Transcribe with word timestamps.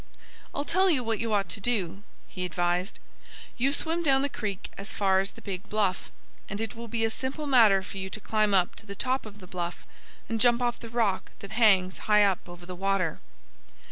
"I'll 0.55 0.65
tell 0.65 0.89
you 0.89 1.03
what 1.03 1.19
you 1.19 1.31
ought 1.31 1.47
to 1.49 1.59
do," 1.61 2.01
he 2.27 2.43
advised. 2.43 2.97
"You 3.55 3.71
swim 3.71 4.01
down 4.01 4.23
the 4.23 4.29
creek 4.29 4.71
as 4.75 4.91
far 4.93 5.19
as 5.19 5.29
the 5.29 5.43
big 5.43 5.69
bluff. 5.69 6.09
And 6.49 6.59
it 6.59 6.75
will 6.75 6.87
be 6.87 7.05
a 7.05 7.11
simple 7.11 7.45
matter 7.45 7.83
for 7.83 7.99
you 7.99 8.09
to 8.09 8.19
climb 8.19 8.51
up 8.55 8.73
to 8.77 8.87
the 8.87 8.95
top 8.95 9.27
of 9.27 9.39
the 9.39 9.45
bluff 9.45 9.85
and 10.27 10.41
jump 10.41 10.59
off 10.59 10.79
the 10.79 10.89
rock 10.89 11.33
that 11.41 11.51
hangs 11.51 11.99
high 12.09 12.23
up 12.23 12.49
over 12.49 12.65
the 12.65 12.73
water." 12.75 13.19